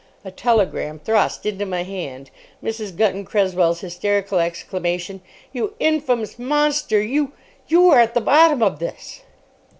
A 0.25 0.31
telegram 0.31 0.97
thrust 0.97 1.45
into 1.45 1.63
my 1.63 1.83
hand. 1.83 2.31
Mrs. 2.63 2.97
Gunton 2.97 3.23
Cresswell's 3.23 3.81
hysterical 3.81 4.39
exclamation, 4.39 5.21
"You 5.53 5.75
infamous 5.79 6.39
monster—you—you 6.39 7.89
are 7.91 7.99
at 7.99 8.15
the 8.15 8.21
bottom 8.21 8.63
of 8.63 8.79
this." 8.79 9.21